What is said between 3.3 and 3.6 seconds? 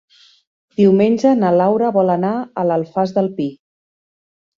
Pi.